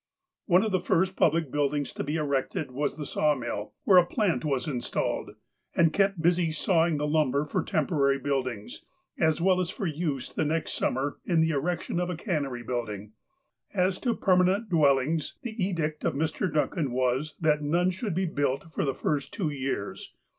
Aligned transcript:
One 0.47 0.63
of 0.63 0.71
the 0.71 0.79
first 0.79 1.15
public 1.15 1.51
buildings 1.51 1.93
to 1.93 2.03
be 2.03 2.15
erected 2.15 2.71
was 2.71 2.95
the 2.97 3.05
sawmill, 3.05 3.73
where 3.83 3.99
a 3.99 4.05
plant 4.07 4.43
was 4.43 4.67
installed, 4.67 5.35
and 5.75 5.93
kept 5.93 6.19
busy 6.23 6.51
saw 6.51 6.87
ing 6.87 6.97
the 6.97 7.05
lumber 7.05 7.45
for 7.45 7.61
temporary 7.61 8.17
buildings, 8.17 8.83
as 9.19 9.41
well 9.41 9.61
as 9.61 9.69
for 9.69 9.85
use 9.85 10.33
the 10.33 10.43
next 10.43 10.71
summer 10.73 11.19
in 11.27 11.39
the 11.41 11.51
erection 11.51 11.99
of 11.99 12.09
a 12.09 12.17
cannery 12.17 12.63
building. 12.63 13.11
As 13.75 13.99
to 13.99 14.15
i)ermauent 14.15 14.69
dwellings, 14.69 15.35
the 15.43 15.63
edict 15.63 16.03
of 16.03 16.15
Mr, 16.15 16.51
Duncan 16.51 16.89
was 16.91 17.35
that 17.39 17.61
none 17.61 17.91
should 17.91 18.15
be 18.15 18.25
built 18.25 18.73
for 18.73 18.83
the 18.83 18.95
first 18.95 19.31
two 19.31 19.51
years. 19.51 20.15